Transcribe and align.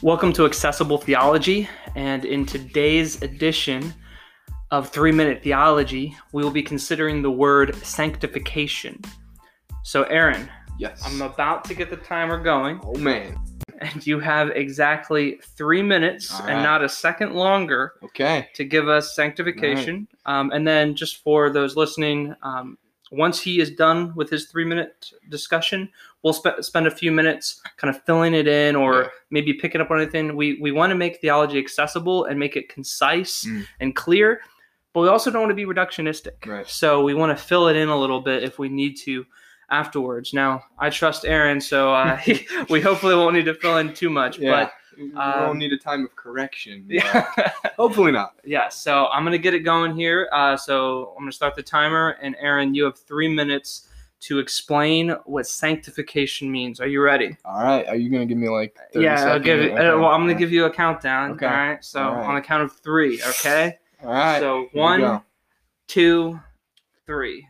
Welcome 0.00 0.32
to 0.34 0.44
Accessible 0.46 0.98
Theology, 0.98 1.68
and 1.96 2.24
in 2.24 2.46
today's 2.46 3.20
edition 3.22 3.92
of 4.70 4.90
Three 4.90 5.10
Minute 5.10 5.42
Theology, 5.42 6.16
we 6.32 6.42
will 6.44 6.52
be 6.52 6.62
considering 6.62 7.20
the 7.22 7.30
word 7.30 7.74
sanctification. 7.76 9.00
So, 9.82 10.04
Aaron, 10.04 10.48
Yes. 10.78 11.02
I'm 11.04 11.20
about 11.22 11.64
to 11.64 11.74
get 11.74 11.90
the 11.90 11.96
timer 11.96 12.40
going, 12.40 12.80
oh 12.84 12.94
man. 12.98 13.36
and 13.80 14.06
you 14.06 14.20
have 14.20 14.50
exactly 14.50 15.40
three 15.56 15.82
minutes 15.82 16.32
All 16.32 16.46
and 16.46 16.62
not 16.62 16.84
a 16.84 16.88
second 16.88 17.34
longer 17.34 17.94
Okay. 18.04 18.48
to 18.54 18.64
give 18.64 18.88
us 18.88 19.16
sanctification. 19.16 20.06
Um, 20.26 20.52
and 20.52 20.66
then, 20.66 20.94
just 20.94 21.22
for 21.24 21.50
those 21.50 21.74
listening, 21.76 22.34
um, 22.44 22.78
once 23.10 23.40
he 23.40 23.60
is 23.60 23.70
done 23.70 24.14
with 24.14 24.28
his 24.30 24.46
three 24.46 24.64
minute 24.64 25.10
discussion, 25.28 25.88
we'll 26.22 26.32
spe- 26.32 26.60
spend 26.60 26.86
a 26.86 26.90
few 26.90 27.10
minutes 27.12 27.60
kind 27.76 27.94
of 27.94 28.02
filling 28.04 28.34
it 28.34 28.46
in 28.46 28.76
or 28.76 29.02
Yeah. 29.02 29.08
maybe 29.30 29.54
picking 29.54 29.80
up 29.80 29.90
on 29.90 30.00
anything. 30.00 30.36
We, 30.36 30.58
we 30.60 30.72
want 30.72 30.90
to 30.90 30.94
make 30.96 31.20
theology 31.20 31.58
accessible 31.58 32.24
and 32.26 32.38
make 32.38 32.56
it 32.56 32.68
concise 32.68 33.44
Mm. 33.44 33.66
and 33.80 33.96
clear, 33.96 34.40
but 34.92 35.00
we 35.00 35.08
also 35.08 35.30
don't 35.30 35.42
want 35.42 35.50
to 35.50 35.54
be 35.54 35.64
reductionistic. 35.64 36.44
Right. 36.46 36.66
So 36.68 37.02
we 37.02 37.14
want 37.14 37.36
to 37.36 37.42
fill 37.42 37.68
it 37.68 37.76
in 37.76 37.88
a 37.88 37.98
little 37.98 38.20
bit 38.20 38.42
if 38.42 38.58
we 38.58 38.68
need 38.68 38.96
to 39.04 39.24
afterwards. 39.70 40.32
Now, 40.32 40.64
I 40.78 40.90
trust 40.90 41.24
Aaron, 41.24 41.60
so 41.60 41.92
uh, 41.94 42.20
we 42.70 42.80
hopefully 42.80 43.14
won't 43.14 43.34
need 43.34 43.44
to 43.44 43.54
fill 43.54 43.76
in 43.78 43.92
too 43.94 44.10
much. 44.10 44.38
Yeah. 44.38 44.70
We 44.98 45.12
um, 45.14 45.40
won't 45.40 45.58
need 45.58 45.72
a 45.72 45.78
time 45.78 46.04
of 46.04 46.14
correction. 46.16 46.84
Yeah. 46.88 47.26
Hopefully 47.78 48.12
not. 48.12 48.34
Yeah, 48.44 48.68
so 48.68 49.06
I'm 49.06 49.24
gonna 49.24 49.38
get 49.38 49.54
it 49.54 49.60
going 49.60 49.94
here. 49.94 50.28
Uh, 50.32 50.56
so 50.56 51.14
I'm 51.16 51.22
gonna 51.22 51.32
start 51.32 51.54
the 51.54 51.62
timer, 51.62 52.16
and 52.20 52.36
Aaron, 52.40 52.74
you 52.74 52.84
have 52.84 52.98
three 52.98 53.28
minutes 53.28 53.88
to 54.20 54.40
explain 54.40 55.10
what 55.26 55.46
sanctification 55.46 56.50
means. 56.50 56.80
Are 56.80 56.88
you 56.88 57.00
ready? 57.00 57.36
All 57.44 57.62
right. 57.62 57.86
Are 57.86 57.96
you 57.96 58.10
gonna 58.10 58.26
give 58.26 58.38
me 58.38 58.48
like? 58.48 58.76
30 58.92 59.04
yeah, 59.04 59.24
I'll 59.24 59.38
give. 59.38 59.60
Okay. 59.60 59.72
Uh, 59.72 59.98
well, 59.98 60.10
I'm 60.10 60.22
gonna 60.22 60.34
give 60.34 60.50
you 60.50 60.64
a 60.64 60.70
countdown. 60.70 61.32
Okay. 61.32 61.46
All 61.46 61.52
right. 61.52 61.84
So 61.84 62.02
All 62.02 62.14
right. 62.14 62.26
on 62.26 62.34
the 62.34 62.40
count 62.40 62.62
of 62.62 62.72
three. 62.72 63.22
Okay. 63.22 63.78
All 64.02 64.10
right. 64.10 64.40
so 64.40 64.68
one, 64.72 65.22
two, 65.86 66.40
three. 67.06 67.46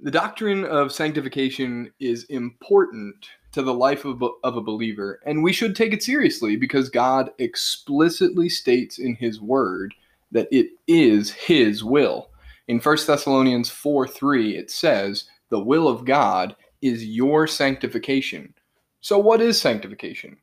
The 0.00 0.10
doctrine 0.10 0.64
of 0.64 0.92
sanctification 0.92 1.92
is 1.98 2.24
important 2.24 3.28
to 3.58 3.64
the 3.64 3.74
life 3.74 4.04
of, 4.04 4.22
of 4.44 4.56
a 4.56 4.60
believer, 4.60 5.20
and 5.26 5.42
we 5.42 5.52
should 5.52 5.74
take 5.74 5.92
it 5.92 6.00
seriously 6.00 6.54
because 6.54 6.88
God 6.88 7.30
explicitly 7.38 8.48
states 8.48 8.98
in 8.98 9.16
His 9.16 9.40
Word 9.40 9.94
that 10.30 10.46
it 10.52 10.70
is 10.86 11.32
His 11.32 11.82
will. 11.82 12.30
In 12.68 12.78
1 12.78 12.96
Thessalonians 13.04 13.68
4 13.68 14.06
3, 14.06 14.56
it 14.56 14.70
says, 14.70 15.24
The 15.50 15.58
will 15.58 15.88
of 15.88 16.04
God 16.04 16.54
is 16.82 17.04
your 17.04 17.48
sanctification. 17.48 18.54
So, 19.00 19.18
what 19.18 19.40
is 19.40 19.60
sanctification? 19.60 20.36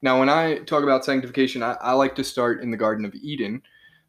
Now, 0.00 0.20
when 0.20 0.28
I 0.28 0.58
talk 0.58 0.84
about 0.84 1.04
sanctification, 1.04 1.64
I, 1.64 1.72
I 1.80 1.92
like 1.92 2.14
to 2.14 2.24
start 2.24 2.62
in 2.62 2.70
the 2.70 2.76
Garden 2.76 3.04
of 3.04 3.14
Eden 3.16 3.62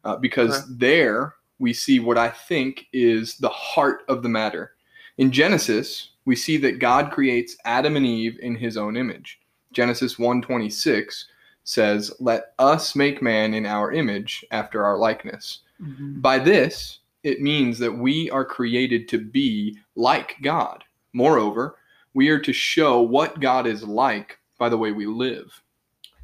uh, 0.04 0.16
because 0.16 0.62
Okay. 0.62 0.74
there 0.76 1.34
we 1.58 1.72
see 1.72 1.98
what 1.98 2.16
I 2.16 2.28
think 2.28 2.86
is 2.92 3.38
the 3.38 3.48
heart 3.48 4.02
of 4.08 4.22
the 4.22 4.28
matter. 4.28 4.72
In 5.18 5.32
Genesis, 5.32 6.10
we 6.24 6.36
see 6.36 6.56
that 6.58 6.78
God 6.78 7.10
creates 7.10 7.56
Adam 7.64 7.96
and 7.96 8.06
Eve 8.06 8.38
in 8.40 8.56
his 8.56 8.76
own 8.76 8.96
image. 8.96 9.40
Genesis 9.72 10.18
1:26 10.18 11.26
says, 11.64 12.12
"Let 12.20 12.54
us 12.58 12.94
make 12.94 13.22
man 13.22 13.54
in 13.54 13.66
our 13.66 13.92
image 13.92 14.44
after 14.50 14.84
our 14.84 14.98
likeness." 14.98 15.60
Mm-hmm. 15.80 16.20
By 16.20 16.38
this, 16.38 17.00
it 17.22 17.40
means 17.40 17.78
that 17.78 17.96
we 17.96 18.30
are 18.30 18.44
created 18.44 19.08
to 19.08 19.18
be 19.18 19.78
like 19.94 20.36
God. 20.42 20.84
Moreover, 21.12 21.76
we 22.14 22.28
are 22.28 22.40
to 22.40 22.52
show 22.52 23.00
what 23.00 23.40
God 23.40 23.66
is 23.66 23.82
like 23.82 24.38
by 24.58 24.68
the 24.68 24.78
way 24.78 24.92
we 24.92 25.06
live. 25.06 25.62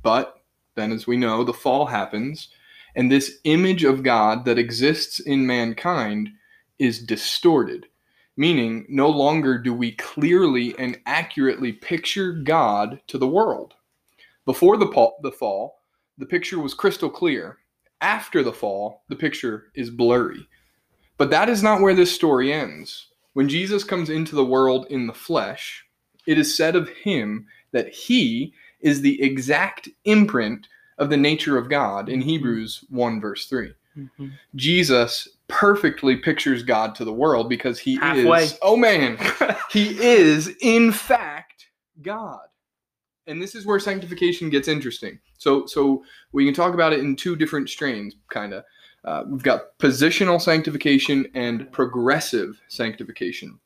But 0.03 0.43
then, 0.75 0.93
as 0.93 1.07
we 1.07 1.17
know, 1.17 1.45
the 1.45 1.53
fall 1.53 1.87
happens, 1.87 2.49
and 2.95 3.11
this 3.11 3.39
image 3.45 3.85
of 3.85 4.03
God 4.03 4.45
that 4.45 4.59
exists 4.59 5.21
in 5.21 5.47
mankind 5.47 6.31
is 6.79 7.01
distorted, 7.01 7.87
meaning 8.39 8.87
no 8.89 9.11
longer 9.11 9.59
do 9.59 9.75
we 9.75 9.91
clearly 9.91 10.73
and 10.79 10.97
accurately 11.07 11.73
picture 11.73 12.33
God 12.33 13.01
to 13.09 13.19
the 13.19 13.27
world. 13.27 13.75
Before 14.47 14.77
the, 14.77 14.87
the 15.23 15.33
fall, 15.33 15.81
the 16.17 16.25
picture 16.25 16.61
was 16.61 16.73
crystal 16.73 17.11
clear. 17.11 17.59
After 18.01 18.45
the 18.45 18.53
fall, 18.53 19.03
the 19.09 19.17
picture 19.17 19.73
is 19.75 19.91
blurry. 19.91 20.47
But 21.17 21.31
that 21.31 21.49
is 21.49 21.65
not 21.65 21.81
where 21.81 21.97
this 21.97 22.15
story 22.15 22.53
ends. 22.53 23.09
When 23.33 23.49
Jesus 23.49 23.83
comes 23.83 24.09
into 24.09 24.37
the 24.37 24.45
world 24.45 24.87
in 24.89 25.09
the 25.09 25.13
flesh, 25.13 25.85
it 26.25 26.39
is 26.39 26.57
said 26.57 26.77
of 26.77 26.89
him 26.89 27.49
that 27.73 27.89
he 27.89 28.55
is 28.81 29.01
the 29.01 29.21
exact 29.21 29.89
imprint 30.05 30.69
of 30.97 31.11
the 31.11 31.17
nature 31.17 31.59
of 31.59 31.69
God 31.69 32.09
in 32.09 32.21
Hebrews 32.21 32.85
1, 32.89 33.21
verse 33.21 33.47
3. 33.47 33.73
Mhm. 33.99 34.33
Jesus 34.55 35.29
perfectly 35.49 36.17
pictures 36.17 36.63
God 36.63 36.95
to 36.97 37.05
the 37.05 37.13
world 37.13 37.49
because 37.49 37.79
he 37.79 37.97
Halfway. 37.97 38.45
is, 38.45 38.59
oh 38.63 38.77
man, 38.77 39.19
he 39.71 39.99
is 39.99 40.55
in 40.61 40.93
fact 40.93 41.69
God. 42.03 42.41
And 43.27 43.43
this 43.43 43.55
is 43.55 43.67
where 43.67 43.79
sanctification 43.79 44.49
gets 44.51 44.69
interesting. 44.69 45.19
So, 45.37 45.67
so 45.67 46.03
we 46.33 46.45
can 46.45 46.55
talk 46.55 46.75
about 46.75 46.93
it 46.93 47.01
in 47.01 47.15
two 47.17 47.37
different 47.37 47.69
strains, 47.69 48.15
kind 48.31 48.55
of. 48.55 48.65
Uh, 49.05 49.25
we've 49.27 49.43
got 49.43 49.79
positional 49.79 50.41
sanctification 50.41 51.27
and 51.35 51.71
progressive 51.73 52.61
sanctification. 52.69 53.59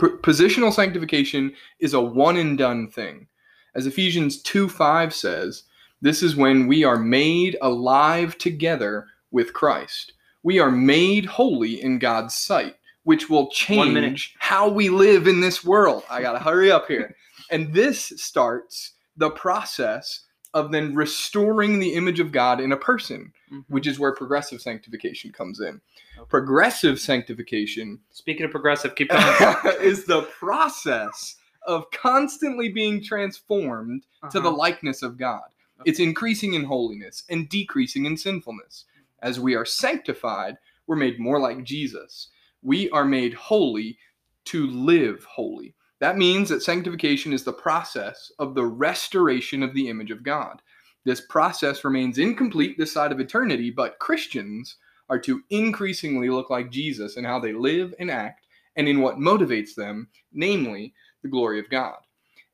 P- 0.00 0.08
positional 0.22 0.72
sanctification 0.72 1.52
is 1.80 1.94
a 1.94 2.00
one 2.00 2.36
and 2.36 2.56
done 2.58 2.88
thing. 2.88 3.28
As 3.74 3.86
Ephesians 3.86 4.40
2 4.42 4.68
5 4.68 5.14
says, 5.14 5.64
this 6.00 6.22
is 6.22 6.34
when 6.34 6.66
we 6.66 6.82
are 6.82 6.98
made 6.98 7.56
alive 7.62 8.36
together 8.38 9.06
with 9.32 9.52
Christ. 9.52 10.12
We 10.44 10.58
are 10.60 10.70
made 10.70 11.24
holy 11.26 11.82
in 11.82 11.98
God's 11.98 12.34
sight, 12.34 12.76
which 13.04 13.28
will 13.28 13.48
change 13.50 14.34
how 14.38 14.68
we 14.68 14.88
live 14.88 15.26
in 15.26 15.40
this 15.40 15.64
world. 15.64 16.04
I 16.10 16.22
got 16.22 16.32
to 16.32 16.38
hurry 16.38 16.70
up 16.70 16.86
here. 16.86 17.16
And 17.50 17.74
this 17.74 18.12
starts 18.16 18.92
the 19.16 19.28
process 19.28 20.20
of 20.54 20.70
then 20.72 20.94
restoring 20.94 21.80
the 21.80 21.92
image 21.94 22.18
of 22.18 22.32
God 22.32 22.60
in 22.60 22.72
a 22.72 22.76
person, 22.78 23.32
Mhm. 23.52 23.64
which 23.68 23.86
is 23.86 23.98
where 23.98 24.14
progressive 24.14 24.62
sanctification 24.62 25.32
comes 25.32 25.60
in. 25.60 25.80
Okay. 26.18 26.28
Progressive 26.30 26.98
sanctification 26.98 28.00
Speaking 28.10 28.44
of 28.46 28.50
progressive, 28.52 28.94
keep 28.94 29.10
going. 29.10 29.20
is 29.82 30.04
the 30.06 30.22
process 30.38 31.36
of 31.66 31.90
constantly 31.90 32.70
being 32.70 33.02
transformed 33.02 34.06
to 34.30 34.40
the 34.40 34.48
Uh-huh. 34.48 34.56
likeness 34.56 35.02
of 35.02 35.18
God. 35.18 35.42
It's 35.84 35.98
increasing 36.00 36.54
in 36.54 36.64
holiness 36.64 37.24
and 37.28 37.48
decreasing 37.48 38.06
in 38.06 38.16
sinfulness. 38.16 38.84
As 39.22 39.40
we 39.40 39.54
are 39.54 39.64
sanctified, 39.64 40.56
we're 40.86 40.96
made 40.96 41.20
more 41.20 41.40
like 41.40 41.64
Jesus. 41.64 42.28
We 42.62 42.90
are 42.90 43.04
made 43.04 43.34
holy 43.34 43.98
to 44.46 44.66
live 44.66 45.24
holy. 45.24 45.74
That 46.00 46.18
means 46.18 46.48
that 46.48 46.62
sanctification 46.62 47.32
is 47.32 47.44
the 47.44 47.52
process 47.52 48.32
of 48.40 48.54
the 48.54 48.64
restoration 48.64 49.62
of 49.62 49.72
the 49.72 49.88
image 49.88 50.10
of 50.10 50.24
God. 50.24 50.60
This 51.04 51.20
process 51.20 51.84
remains 51.84 52.18
incomplete 52.18 52.76
this 52.76 52.92
side 52.92 53.12
of 53.12 53.20
eternity, 53.20 53.70
but 53.70 53.98
Christians 54.00 54.76
are 55.08 55.18
to 55.20 55.42
increasingly 55.50 56.28
look 56.28 56.50
like 56.50 56.70
Jesus 56.70 57.16
in 57.16 57.24
how 57.24 57.38
they 57.38 57.52
live 57.52 57.94
and 57.98 58.10
act 58.10 58.46
and 58.76 58.88
in 58.88 59.00
what 59.00 59.16
motivates 59.18 59.74
them, 59.74 60.08
namely 60.32 60.94
the 61.22 61.28
glory 61.28 61.60
of 61.60 61.70
God. 61.70 61.98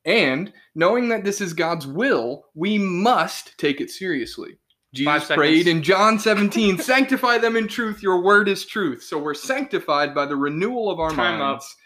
And 0.04 0.52
knowing 0.74 1.08
that 1.08 1.24
this 1.24 1.40
is 1.40 1.52
God's 1.52 1.86
will, 1.86 2.46
we 2.54 2.78
must 2.78 3.56
take 3.58 3.80
it 3.80 3.90
seriously. 3.90 4.58
Jesus 4.94 5.28
prayed 5.28 5.66
in 5.68 5.82
John 5.82 6.18
17, 6.18 6.78
sanctify 6.80 7.38
them 7.38 7.56
in 7.56 7.68
truth, 7.68 8.02
your 8.02 8.22
word 8.22 8.48
is 8.48 8.64
truth. 8.64 9.02
So 9.02 9.18
we're 9.18 9.34
sanctified 9.34 10.14
by 10.14 10.24
the 10.26 10.36
renewal 10.36 10.90
of 10.90 10.98
our 10.98 11.10
Time 11.10 11.38
minds. 11.40 11.76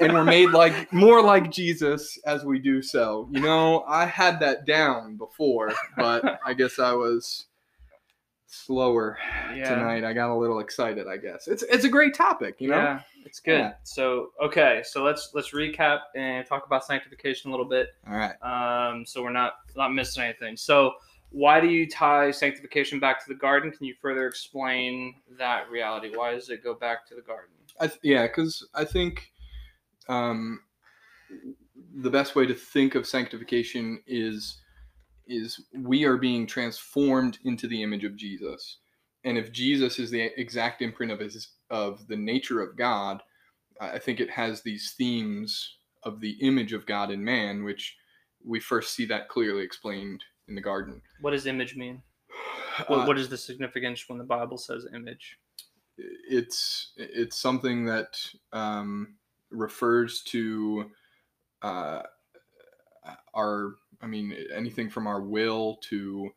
and 0.00 0.12
we're 0.12 0.24
made 0.24 0.50
like 0.50 0.92
more 0.92 1.22
like 1.22 1.50
Jesus 1.50 2.18
as 2.26 2.44
we 2.44 2.58
do 2.58 2.82
so. 2.82 3.28
You 3.30 3.40
know, 3.40 3.84
I 3.88 4.04
had 4.06 4.40
that 4.40 4.66
down 4.66 5.16
before, 5.16 5.72
but 5.96 6.40
I 6.44 6.52
guess 6.52 6.78
I 6.78 6.92
was 6.92 7.46
slower 8.46 9.18
Yeah. 9.54 9.70
tonight. 9.74 10.04
I 10.04 10.12
got 10.12 10.30
a 10.30 10.36
little 10.36 10.60
excited, 10.60 11.06
I 11.08 11.16
guess. 11.16 11.48
It's 11.48 11.62
it's 11.64 11.84
a 11.84 11.88
great 11.88 12.14
topic, 12.14 12.56
you 12.58 12.68
know? 12.68 12.76
Yeah, 12.76 13.00
it's 13.24 13.40
good. 13.40 13.58
Yeah. 13.58 13.72
So 13.84 14.30
okay, 14.42 14.82
so 14.84 15.02
let's 15.04 15.30
let's 15.34 15.52
recap 15.52 16.00
and 16.14 16.46
talk 16.46 16.66
about 16.66 16.84
sanctification 16.84 17.50
a 17.50 17.52
little 17.52 17.68
bit. 17.68 17.88
All 18.08 18.16
right. 18.16 18.34
Um, 18.42 19.04
so 19.06 19.22
we're 19.22 19.30
not 19.32 19.54
not 19.76 19.92
missing 19.94 20.22
anything. 20.24 20.56
So 20.56 20.92
why 21.30 21.60
do 21.60 21.68
you 21.68 21.88
tie 21.88 22.30
sanctification 22.30 23.00
back 23.00 23.20
to 23.24 23.28
the 23.28 23.38
garden? 23.38 23.70
Can 23.70 23.86
you 23.86 23.94
further 24.00 24.26
explain 24.26 25.16
that 25.38 25.68
reality? 25.70 26.10
Why 26.14 26.32
does 26.32 26.48
it 26.50 26.62
go 26.62 26.74
back 26.74 27.06
to 27.08 27.14
the 27.14 27.22
garden? 27.22 27.54
Th- 27.80 27.98
yeah, 28.02 28.26
because 28.26 28.66
I 28.74 28.84
think 28.84 29.32
um, 30.08 30.60
the 31.96 32.10
best 32.10 32.36
way 32.36 32.46
to 32.46 32.54
think 32.54 32.94
of 32.94 33.06
sanctification 33.06 34.02
is 34.06 34.62
is 35.28 35.60
we 35.74 36.04
are 36.04 36.16
being 36.16 36.46
transformed 36.46 37.38
into 37.44 37.66
the 37.66 37.82
image 37.82 38.04
of 38.04 38.16
Jesus, 38.16 38.78
and 39.24 39.36
if 39.36 39.50
Jesus 39.52 39.98
is 39.98 40.10
the 40.10 40.30
exact 40.40 40.82
imprint 40.82 41.10
of 41.10 41.18
his 41.18 41.48
of 41.70 42.06
the 42.06 42.16
nature 42.16 42.62
of 42.62 42.76
God, 42.76 43.22
I 43.80 43.98
think 43.98 44.20
it 44.20 44.30
has 44.30 44.62
these 44.62 44.94
themes 44.96 45.78
of 46.04 46.20
the 46.20 46.38
image 46.40 46.72
of 46.72 46.86
God 46.86 47.10
in 47.10 47.24
man, 47.24 47.64
which 47.64 47.96
we 48.44 48.60
first 48.60 48.94
see 48.94 49.04
that 49.06 49.28
clearly 49.28 49.62
explained 49.62 50.22
in 50.48 50.54
the 50.54 50.60
garden. 50.60 51.00
What 51.20 51.32
does 51.32 51.46
image 51.46 51.76
mean? 51.76 52.02
Uh, 52.78 52.84
What, 52.88 53.06
what 53.06 53.18
is 53.18 53.28
the 53.28 53.38
significance 53.38 54.04
when 54.06 54.18
the 54.18 54.24
Bible 54.24 54.58
says 54.58 54.86
image? 54.94 55.38
it's 55.98 56.92
it's 56.96 57.38
something 57.38 57.84
that 57.86 58.20
um, 58.52 59.14
refers 59.50 60.22
to 60.22 60.90
uh, 61.62 62.02
our 63.34 63.74
I 64.00 64.06
mean 64.06 64.34
anything 64.54 64.90
from 64.90 65.06
our 65.06 65.20
will 65.22 65.78
to 65.88 66.30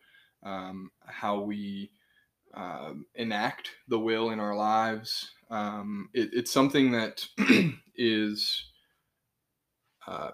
um, 0.43 0.91
how 1.05 1.39
we 1.39 1.91
um, 2.53 3.05
enact 3.15 3.71
the 3.87 3.99
will 3.99 4.29
in 4.31 4.39
our 4.39 4.55
lives. 4.55 5.31
Um, 5.49 6.09
it, 6.13 6.29
it's 6.33 6.51
something 6.51 6.91
that 6.91 7.25
is 7.95 8.65
uh, 10.07 10.31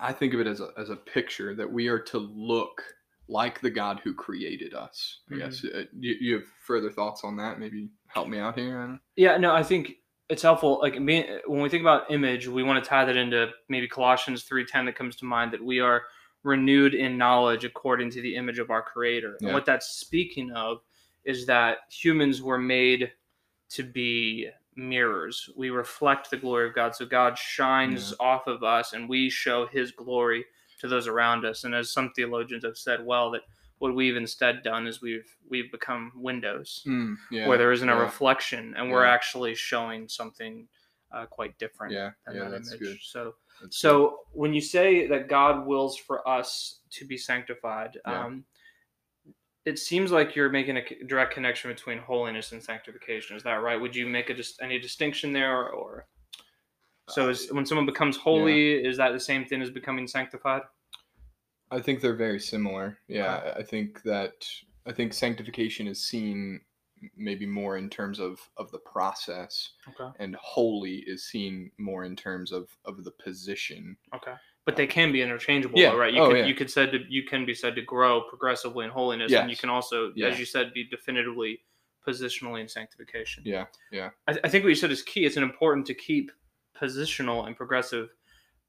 I 0.00 0.12
think 0.12 0.34
of 0.34 0.40
it 0.40 0.46
as 0.46 0.60
a, 0.60 0.70
as 0.76 0.90
a 0.90 0.96
picture 0.96 1.54
that 1.54 1.70
we 1.70 1.88
are 1.88 2.00
to 2.00 2.18
look 2.18 2.82
like 3.28 3.60
the 3.60 3.70
God 3.70 4.00
who 4.04 4.14
created 4.14 4.74
us. 4.74 5.20
I 5.30 5.34
Mhm. 5.34 5.38
guess 5.38 5.64
uh, 5.64 5.84
you, 5.98 6.16
you 6.20 6.34
have 6.34 6.46
further 6.66 6.90
thoughts 6.90 7.24
on 7.24 7.36
that? 7.38 7.58
Maybe 7.58 7.88
help 8.08 8.28
me 8.28 8.38
out 8.38 8.58
here. 8.58 9.00
Yeah, 9.16 9.36
no, 9.38 9.54
I 9.54 9.62
think 9.62 9.96
it's 10.28 10.42
helpful. 10.42 10.78
Like 10.80 11.00
me- 11.00 11.38
when 11.46 11.60
we 11.62 11.68
think 11.68 11.80
about 11.82 12.10
image, 12.10 12.46
we 12.48 12.62
want 12.62 12.82
to 12.82 12.88
tie 12.88 13.04
that 13.04 13.16
into 13.16 13.50
maybe 13.68 13.88
Colossians 13.88 14.42
three 14.44 14.64
ten 14.64 14.84
that 14.86 14.96
comes 14.96 15.16
to 15.16 15.24
mind 15.24 15.52
that 15.52 15.64
we 15.64 15.80
are 15.80 16.02
renewed 16.42 16.92
in 16.94 17.16
knowledge 17.16 17.64
according 17.64 18.10
to 18.10 18.20
the 18.20 18.36
image 18.36 18.58
of 18.58 18.70
our 18.70 18.82
Creator. 18.82 19.38
And 19.40 19.48
what 19.54 19.64
that's 19.64 19.86
speaking 19.86 20.50
of 20.52 20.82
is 21.24 21.46
that 21.46 21.78
humans 21.90 22.42
were 22.42 22.58
made 22.58 23.12
to 23.70 23.82
be 23.82 24.50
mirrors. 24.76 25.48
We 25.56 25.70
reflect 25.70 26.30
the 26.30 26.36
glory 26.36 26.68
of 26.68 26.74
God, 26.74 26.94
so 26.94 27.06
God 27.06 27.38
shines 27.38 28.12
off 28.20 28.46
of 28.46 28.62
us, 28.62 28.92
and 28.92 29.08
we 29.08 29.30
show 29.30 29.66
His 29.66 29.90
glory 29.92 30.44
to 30.84 30.88
those 30.88 31.08
around 31.08 31.46
us. 31.46 31.64
And 31.64 31.74
as 31.74 31.90
some 31.90 32.12
theologians 32.14 32.62
have 32.64 32.76
said, 32.76 33.04
well, 33.04 33.30
that 33.30 33.40
what 33.78 33.94
we've 33.94 34.16
instead 34.16 34.62
done 34.62 34.86
is 34.86 35.00
we've 35.00 35.26
we've 35.48 35.72
become 35.72 36.12
windows 36.14 36.82
Mm, 36.86 37.16
yeah, 37.30 37.48
where 37.48 37.56
there 37.58 37.72
isn't 37.72 37.88
a 37.88 37.96
reflection 37.96 38.74
and 38.76 38.90
we're 38.90 39.04
actually 39.04 39.54
showing 39.54 40.08
something 40.08 40.68
uh, 41.10 41.26
quite 41.26 41.56
different 41.58 41.92
Yeah, 41.94 42.10
than 42.26 42.36
yeah, 42.36 42.44
that 42.44 42.50
that's 42.50 42.68
image. 42.68 42.80
good. 42.80 42.98
So, 43.02 43.34
That's 43.62 43.78
so 43.78 44.20
when 44.32 44.52
you 44.52 44.60
say 44.60 45.06
that 45.08 45.28
God 45.28 45.66
wills 45.66 45.96
for 45.96 46.26
us 46.28 46.80
to 46.90 47.06
be 47.06 47.16
sanctified, 47.16 47.98
Yeah. 48.06 48.24
um, 48.26 48.44
it 49.64 49.78
seems 49.78 50.12
like 50.12 50.36
you're 50.36 50.50
making 50.50 50.76
a 50.76 51.04
direct 51.06 51.32
connection 51.32 51.70
between 51.70 51.98
holiness 51.98 52.52
and 52.52 52.62
sanctification. 52.62 53.36
Is 53.36 53.42
that 53.44 53.62
right? 53.62 53.80
Would 53.80 53.96
you 53.96 54.06
make 54.06 54.28
a 54.28 54.34
dis- 54.34 54.58
any 54.60 54.78
distinction 54.78 55.32
there, 55.32 55.68
or 55.70 56.06
so 57.08 57.28
is 57.28 57.50
when 57.52 57.64
someone 57.66 57.86
becomes 57.86 58.16
holy, 58.16 58.74
is 58.84 58.96
that 58.98 59.12
the 59.12 59.20
same 59.20 59.44
thing 59.46 59.62
as 59.62 59.70
becoming 59.70 60.06
sanctified? 60.06 60.62
I 61.70 61.80
think 61.80 62.00
they're 62.00 62.16
very 62.16 62.40
similar. 62.40 62.98
Yeah, 63.08 63.52
I 63.56 63.62
think 63.62 64.02
that 64.02 64.46
I 64.86 64.92
think 64.92 65.12
sanctification 65.12 65.86
is 65.86 66.00
seen 66.04 66.60
maybe 67.16 67.44
more 67.46 67.76
in 67.76 67.90
terms 67.90 68.18
of 68.20 68.38
of 68.56 68.70
the 68.70 68.78
process, 68.78 69.70
Okay. 69.88 70.10
and 70.18 70.34
holy 70.36 71.04
is 71.06 71.24
seen 71.24 71.70
more 71.78 72.04
in 72.04 72.16
terms 72.16 72.52
of 72.52 72.68
of 72.84 73.04
the 73.04 73.10
position. 73.12 73.96
Okay. 74.14 74.34
But 74.66 74.76
they 74.76 74.86
can 74.86 75.12
be 75.12 75.20
interchangeable, 75.20 75.78
Yeah. 75.78 75.90
though, 75.90 75.98
right? 75.98 76.14
You 76.14 76.22
Oh, 76.22 76.28
could 76.28 76.38
yeah. 76.38 76.46
you 76.46 76.54
could 76.54 76.70
said 76.70 76.90
to, 76.92 77.00
you 77.08 77.24
can 77.24 77.44
be 77.44 77.52
said 77.54 77.74
to 77.74 77.82
grow 77.82 78.22
progressively 78.22 78.86
in 78.86 78.90
holiness, 78.90 79.30
and 79.32 79.50
you 79.50 79.56
can 79.56 79.68
also, 79.68 80.12
Yeah. 80.16 80.28
as 80.28 80.38
you 80.38 80.46
said, 80.46 80.72
be 80.72 80.84
definitively 80.84 81.62
positionally 82.06 82.60
in 82.60 82.68
sanctification. 82.68 83.42
Yeah, 83.46 83.66
yeah, 83.90 84.10
I, 84.28 84.38
I 84.44 84.48
think 84.48 84.64
what 84.64 84.70
you 84.70 84.74
said 84.74 84.90
is 84.90 85.02
key. 85.02 85.24
It's 85.26 85.36
important 85.36 85.86
to 85.86 85.94
keep 85.94 86.30
positional 86.76 87.46
and 87.46 87.56
progressive 87.56 88.10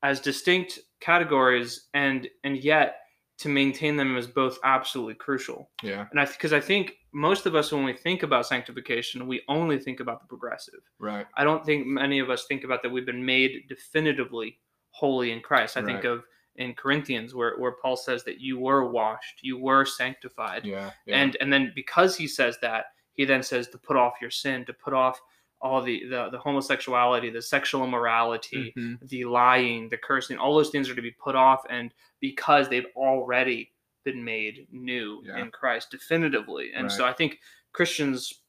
as 0.04 0.20
distinct 0.20 0.80
categories, 1.00 1.88
and 1.94 2.28
and 2.44 2.58
yet 2.58 2.98
to 3.38 3.50
maintain 3.50 3.98
them 3.98 4.16
is 4.16 4.28
both 4.28 4.58
absolutely 4.64 5.16
crucial. 5.16 5.70
yeah. 5.84 6.06
And 6.12 6.20
I 6.20 6.26
because 6.26 6.54
I 6.54 6.60
think 6.60 6.96
most 7.14 7.46
of 7.46 7.56
us, 7.56 7.72
when 7.72 7.84
we 7.84 7.94
think 7.94 8.24
about 8.24 8.46
sanctification, 8.46 9.28
we 9.28 9.42
only 9.48 9.80
think 9.80 10.00
about 10.00 10.22
the 10.22 10.28
progressive. 10.28 10.82
Right. 11.00 11.26
I 11.36 11.44
don't 11.44 11.66
think 11.66 11.86
many 11.86 12.20
of 12.20 12.30
us 12.30 12.46
think 12.46 12.64
about 12.64 12.84
that 12.84 12.92
we've 12.92 13.06
been 13.06 13.26
made 13.26 13.64
definitively 13.68 14.60
holy 14.90 15.32
in 15.32 15.42
Christ. 15.42 15.78
I 15.78 15.84
think 15.84 16.06
of 16.06 16.24
in 16.58 16.74
Corinthians 16.74 17.36
where, 17.36 17.58
where 17.58 17.76
Paul 17.82 17.98
says 17.98 18.24
that 18.24 18.40
you 18.40 18.60
were 18.60 18.90
washed, 18.90 19.40
you 19.42 19.58
were 19.58 19.86
sanctified. 19.86 20.66
Yeah. 20.66 20.92
yeah. 21.06 21.22
And 21.22 21.38
and 21.42 21.52
then 21.52 21.74
because 21.76 22.16
he 22.16 22.28
says 22.28 22.58
that, 22.62 22.86
he 23.14 23.26
then 23.26 23.44
says 23.44 23.68
to 23.70 23.78
put 23.78 23.98
off 23.98 24.14
your 24.22 24.32
sin, 24.32 24.66
to 24.66 24.74
put 24.74 24.94
off 24.94 25.20
all 25.66 25.82
the 25.82 26.06
the, 26.06 26.30
the 26.30 26.38
homosexuality, 26.38 27.30
the 27.32 27.42
sexual 27.42 27.84
immorality, 27.84 28.72
Mhm. 28.78 29.00
the 29.10 29.26
lying, 29.26 29.90
the 29.90 29.98
cursing, 29.98 30.38
all 30.38 30.56
those 30.56 30.70
things 30.70 30.90
are 30.90 30.96
to 30.96 31.02
be 31.02 31.12
put 31.12 31.36
off 31.36 31.62
and 31.70 31.92
because 32.22 32.70
they've 32.70 32.86
already 32.96 33.72
been 34.04 34.24
made 34.24 34.68
new 34.72 35.24
Yeah. 35.26 35.40
in 35.40 35.50
Christ 35.52 35.90
definitively. 35.90 36.72
And 36.74 36.92
so 36.92 37.06
I 37.06 37.14
think 37.14 37.40
Christians 37.74 38.42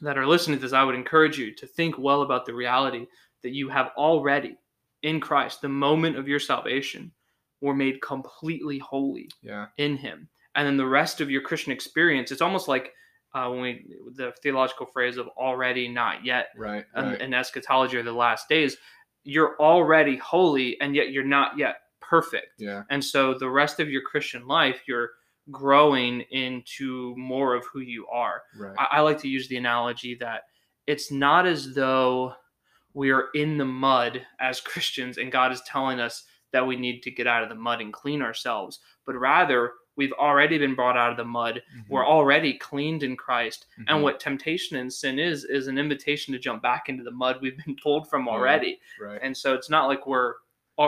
that 0.00 0.16
are 0.16 0.26
listening 0.26 0.58
to 0.58 0.62
this, 0.62 0.72
I 0.72 0.84
would 0.84 0.94
encourage 0.94 1.36
you 1.38 1.52
to 1.56 1.66
think 1.66 1.98
well 1.98 2.22
about 2.22 2.46
the 2.46 2.54
reality 2.54 3.06
that 3.42 3.50
you 3.50 3.68
have 3.68 3.90
already 3.96 4.56
in 5.02 5.18
Christ, 5.18 5.60
the 5.62 5.68
moment 5.68 6.16
of 6.16 6.28
your 6.28 6.38
salvation, 6.38 7.12
were 7.60 7.74
made 7.74 8.00
completely 8.00 8.78
holy 8.78 9.28
Yeah. 9.42 9.66
in 9.78 9.96
Him. 9.96 10.28
And 10.54 10.66
then 10.66 10.76
the 10.76 10.86
rest 10.86 11.20
of 11.20 11.30
your 11.30 11.42
Christian 11.42 11.72
experience, 11.72 12.30
it's 12.30 12.40
almost 12.42 12.68
like 12.68 12.94
uh, 13.34 13.48
when 13.48 13.60
we, 13.60 13.86
the 14.14 14.32
theological 14.42 14.86
phrase 14.86 15.16
of 15.16 15.28
already, 15.36 15.88
not 15.88 16.24
yet, 16.24 16.48
Right. 16.56 16.84
Right. 16.94 17.20
and 17.20 17.34
eschatology 17.34 17.96
or 17.96 18.02
the 18.02 18.12
last 18.12 18.48
days, 18.48 18.76
you're 19.24 19.56
already 19.60 20.16
holy 20.16 20.80
and 20.80 20.94
yet 20.94 21.10
you're 21.12 21.24
not 21.24 21.56
yet 21.56 21.76
perfect. 22.00 22.48
Yeah. 22.58 22.82
And 22.90 23.02
so 23.04 23.34
the 23.34 23.48
rest 23.48 23.80
of 23.80 23.88
your 23.88 24.02
Christian 24.02 24.46
life, 24.46 24.82
you're 24.86 25.10
growing 25.50 26.20
into 26.30 27.14
more 27.16 27.54
of 27.54 27.64
who 27.72 27.80
you 27.80 28.06
are. 28.08 28.42
Right. 28.58 28.76
I, 28.78 28.98
I 28.98 29.00
like 29.00 29.18
to 29.20 29.28
use 29.28 29.48
the 29.48 29.56
analogy 29.56 30.14
that 30.16 30.42
it's 30.86 31.10
not 31.10 31.46
as 31.46 31.74
though 31.74 32.34
we 32.94 33.10
are 33.10 33.28
in 33.34 33.56
the 33.58 33.64
mud 33.64 34.22
as 34.40 34.60
Christians 34.72 35.16
and 35.18 35.32
God 35.32 35.52
is 35.52 35.62
telling 35.66 36.00
us 36.00 36.24
that 36.52 36.66
we 36.66 36.76
need 36.76 37.02
to 37.02 37.10
get 37.10 37.26
out 37.26 37.42
of 37.42 37.48
the 37.48 37.54
mud 37.54 37.80
and 37.80 37.92
clean 37.92 38.20
ourselves, 38.20 38.80
but 39.06 39.14
rather 39.16 39.72
we've 39.96 40.12
already 40.12 40.58
been 40.58 40.74
brought 40.74 40.96
out 40.96 41.10
of 41.10 41.16
the 41.16 41.24
mud. 41.24 41.62
Mhm. 41.76 41.88
We're 41.88 42.06
already 42.06 42.54
cleaned 42.54 43.02
in 43.02 43.16
Christ. 43.16 43.66
Mhm. 43.78 43.84
And 43.88 44.02
what 44.02 44.20
temptation 44.20 44.76
and 44.78 44.92
sin 44.92 45.18
is, 45.18 45.44
is 45.44 45.66
an 45.66 45.76
invitation 45.78 46.32
to 46.32 46.38
jump 46.38 46.62
back 46.62 46.88
into 46.88 47.04
the 47.04 47.10
mud 47.10 47.40
we've 47.42 47.56
been 47.66 47.76
pulled 47.76 48.08
from 48.08 48.28
already. 48.28 48.80
Right. 49.00 49.20
And 49.22 49.36
so 49.36 49.54
it's 49.54 49.68
not 49.70 49.86
like 49.88 50.06
we're 50.06 50.34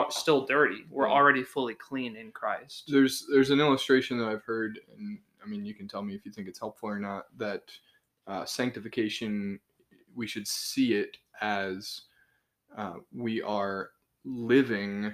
still 0.09 0.45
dirty. 0.45 0.83
We're 0.89 1.09
already 1.09 1.43
fully 1.43 1.75
clean 1.75 2.15
in 2.17 2.31
Christ. 2.31 2.85
there's 2.91 3.25
there's 3.31 3.51
an 3.51 3.59
illustration 3.61 4.17
that 4.17 4.27
I've 4.27 4.43
heard, 4.43 4.79
and 4.97 5.19
I 5.41 5.47
mean 5.47 5.65
you 5.65 5.73
can 5.73 5.87
tell 5.87 6.01
me 6.01 6.15
if 6.15 6.25
you 6.25 6.31
think 6.31 6.47
it's 6.49 6.59
helpful 6.59 6.89
or 6.89 6.99
not. 6.99 7.27
That 7.37 7.71
uh, 8.27 8.43
sanctification, 8.43 9.59
we 10.15 10.27
should 10.27 10.47
see 10.47 10.95
it 10.95 11.17
as 11.39 12.01
uh, 12.75 12.95
we 13.13 13.41
are 13.41 13.91
living 14.25 15.13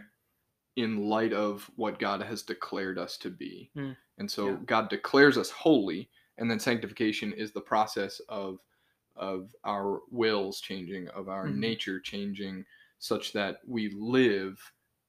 in 0.76 1.06
light 1.08 1.34
of 1.34 1.70
what 1.76 2.00
God 2.00 2.22
has 2.22 2.44
declared 2.44 2.98
us 3.00 3.18
to 3.20 3.30
be, 3.30 3.72
Hmm. 3.76 3.92
and 4.18 4.30
so 4.32 4.46
Yeah. 4.48 4.60
God 4.60 4.90
declares 4.90 5.38
us 5.38 5.50
holy, 5.52 6.10
and 6.38 6.50
then 6.52 6.60
sanctification 6.60 7.34
is 7.34 7.52
the 7.54 7.62
process 7.62 8.20
of 8.30 8.60
of 9.18 9.56
our 9.66 10.02
wills 10.12 10.62
changing, 10.62 11.08
of 11.10 11.30
our 11.30 11.50
Mhm. 11.50 11.52
nature 11.52 12.00
changing, 12.00 12.66
such 13.00 13.34
that 13.34 13.60
we 13.68 13.90
live 13.90 14.60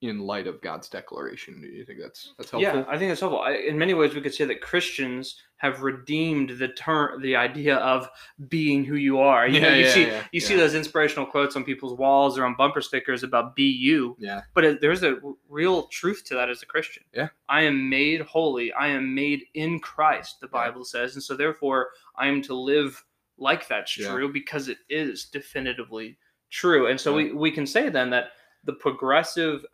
in 0.02 0.18
light 0.18 0.48
of 0.48 0.60
God's 0.60 0.88
declaration. 0.88 1.60
Do 1.60 1.68
you 1.68 1.84
think 1.84 2.00
that's 2.00 2.34
that's 2.36 2.50
helpful? 2.50 2.80
Yeah, 2.80 2.84
I 2.88 2.98
think 2.98 3.10
that's 3.10 3.20
helpful. 3.20 3.40
I, 3.40 3.52
in 3.52 3.78
many 3.78 3.94
ways, 3.94 4.14
we 4.14 4.20
could 4.20 4.34
say 4.34 4.44
that 4.44 4.60
Christians 4.60 5.36
have 5.58 5.82
redeemed 5.82 6.50
the 6.58 6.68
term, 6.68 7.22
the 7.22 7.36
idea 7.36 7.76
of 7.76 8.08
being 8.48 8.84
who 8.84 8.96
you 8.96 9.20
are. 9.20 9.46
You, 9.46 9.60
know, 9.60 9.68
Yeah, 9.68 9.74
you 9.76 9.84
yeah, 9.84 9.92
see, 9.92 10.06
yeah, 10.06 10.22
you 10.32 10.40
see 10.40 10.56
those 10.56 10.74
inspirational 10.74 11.24
quotes 11.24 11.54
on 11.54 11.62
people's 11.62 11.96
walls 11.96 12.36
or 12.36 12.44
on 12.44 12.56
bumper 12.56 12.80
stickers 12.80 13.22
about 13.22 13.54
"be 13.54 13.70
you," 13.70 14.16
Yeah. 14.18 14.42
but 14.54 14.64
it, 14.64 14.80
there's 14.80 15.04
a 15.04 15.18
real 15.48 15.84
truth 15.84 16.24
to 16.26 16.34
that 16.34 16.50
as 16.50 16.62
a 16.62 16.66
Christian. 16.66 17.04
Yeah. 17.14 17.28
I 17.48 17.62
am 17.62 17.88
made 17.88 18.22
holy. 18.22 18.72
I 18.72 18.88
am 18.88 19.14
made 19.14 19.44
in 19.54 19.80
Christ. 19.80 20.40
The. 20.40 20.48
Bible 20.52 20.84
says, 20.84 21.14
and 21.14 21.22
so 21.22 21.34
therefore, 21.34 21.88
I 22.16 22.26
am 22.26 22.42
to 22.42 22.54
live 22.54 23.02
like 23.38 23.66
that's 23.68 23.90
true 23.90 24.30
because 24.30 24.68
it 24.68 24.78
is 24.90 25.24
definitively 25.24 26.18
true. 26.50 26.88
And 26.88 27.00
so 27.00 27.14
we 27.14 27.32
we 27.32 27.50
can 27.50 27.66
say 27.66 27.88
then 27.88 28.10
that 28.10 28.32
the 28.64 28.74
progressive 28.74 29.64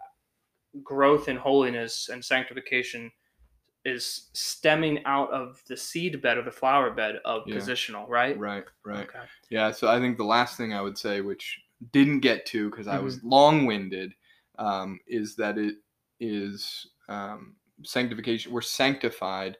growth 0.82 1.28
in 1.28 1.36
holiness 1.36 2.08
and 2.08 2.24
sanctification 2.24 3.10
is 3.84 4.28
stemming 4.34 5.02
out 5.04 5.30
of 5.30 5.62
the 5.68 5.76
seed 5.76 6.20
bed 6.20 6.36
or 6.36 6.42
the 6.42 6.50
flower 6.50 6.90
bed 6.90 7.16
of 7.24 7.44
Yeah. 7.46 7.56
positional, 7.56 8.08
right? 8.08 8.36
Right, 8.38 8.64
right. 8.84 9.08
Okay. 9.08 9.24
Yeah, 9.50 9.70
so 9.70 9.88
I 9.88 9.98
think 9.98 10.18
the 10.18 10.24
last 10.24 10.56
thing 10.56 10.74
I 10.74 10.82
would 10.82 10.98
say, 10.98 11.20
which 11.20 11.60
didn't 11.92 12.20
get 12.20 12.44
to 12.46 12.70
because 12.70 12.88
I 12.88 12.96
Mm-hmm. 12.96 13.04
was 13.04 13.22
long 13.24 13.66
winded, 13.66 14.12
um, 14.58 14.98
is 15.06 15.36
that 15.36 15.56
it 15.58 15.76
is 16.20 16.86
um, 17.08 17.56
sanctification. 17.84 18.52
We're 18.52 18.60
sanctified 18.60 19.56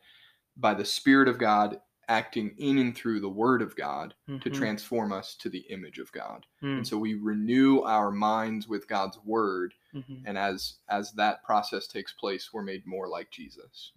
by 0.56 0.74
the 0.74 0.84
Spirit 0.84 1.28
of 1.28 1.38
God 1.38 1.80
acting 2.08 2.54
in 2.58 2.78
and 2.78 2.96
through 2.96 3.20
the 3.20 3.28
Word 3.28 3.62
of 3.62 3.76
God 3.76 4.14
to 4.40 4.50
Mhm. 4.50 4.54
transform 4.54 5.12
us 5.12 5.34
to 5.36 5.48
the 5.48 5.60
image 5.70 5.98
of 5.98 6.10
God. 6.12 6.44
Mm, 6.62 6.78
And 6.78 6.86
so 6.86 6.98
we 6.98 7.14
renew 7.14 7.80
our 7.82 8.10
minds 8.10 8.66
with 8.66 8.88
God's 8.88 9.18
Word, 9.24 9.74
mhm. 9.94 10.22
and 10.26 10.36
as 10.38 10.74
as 10.88 11.12
that 11.12 11.42
process 11.44 11.86
takes 11.86 12.12
place, 12.12 12.50
we're 12.52 12.62
made 12.62 12.86
more 12.86 13.08
like 13.08 13.30
Jesus. 13.30 13.92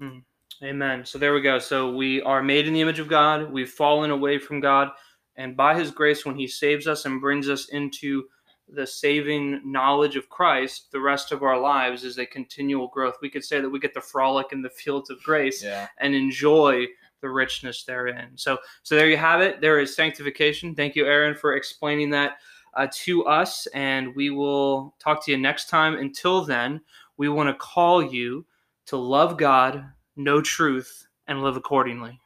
Amen. 0.64 1.06
So 1.06 1.18
there 1.18 1.34
we 1.34 1.42
go. 1.42 1.58
So 1.60 1.92
we 1.92 2.22
are 2.22 2.44
made 2.44 2.68
in 2.68 2.74
the 2.74 2.82
image 2.82 3.00
of 3.00 3.08
God. 3.08 3.52
We've 3.52 3.70
fallen 3.70 4.12
away 4.12 4.38
from 4.38 4.60
God. 4.60 4.92
And 5.36 5.58
by 5.58 5.78
his 5.78 5.90
grace, 5.92 6.26
when 6.26 6.36
he 6.36 6.46
saves 6.48 6.88
us 6.88 7.06
and 7.06 7.20
brings 7.22 7.50
us 7.50 7.70
into 7.70 8.26
the 8.68 8.86
saving 8.86 9.62
knowledge 9.70 10.16
of 10.16 10.30
Christ, 10.30 10.92
the 10.92 11.00
rest 11.00 11.32
of 11.32 11.42
our 11.42 11.60
lives 11.60 12.04
is 12.04 12.20
a 12.20 12.26
continual 12.26 12.88
growth. 12.90 13.16
We 13.22 13.30
could 13.30 13.44
say 13.44 13.60
that 13.60 13.70
we 13.70 13.80
get 13.80 13.94
to 13.96 14.02
frolic 14.02 14.52
in 14.52 14.62
the 14.62 14.70
fields 14.70 15.10
of 15.10 15.22
grace 15.24 15.64
Yeah. 15.64 15.88
and 16.00 16.14
enjoy 16.14 16.88
the 17.22 17.30
richness 17.30 17.84
therein. 17.84 18.32
So, 18.36 18.58
so 18.84 18.96
there 18.96 19.10
you 19.10 19.18
have 19.18 19.42
it. 19.42 19.62
There 19.62 19.80
is 19.80 19.96
sanctification. 19.96 20.76
Thank 20.76 20.96
you, 20.96 21.06
Aaron, 21.06 21.36
for 21.36 21.56
explaining 21.56 22.10
that 22.12 22.38
uh, 22.74 22.88
to 22.92 23.26
us. 23.26 23.68
And 23.68 24.16
we 24.16 24.30
will 24.30 24.96
talk 25.00 25.24
to 25.26 25.32
you 25.32 25.38
next 25.38 25.70
time. 25.70 25.96
Until 25.96 26.44
then, 26.46 26.82
we 27.18 27.30
want 27.30 27.50
to 27.50 27.54
call 27.54 28.04
you 28.04 28.46
to 28.88 28.98
love 28.98 29.38
God, 29.38 29.86
know 30.16 30.42
truth, 30.42 31.08
and 31.28 31.42
live 31.42 31.58
accordingly. 31.58 32.20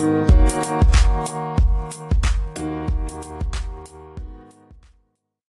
Thank 0.00 0.29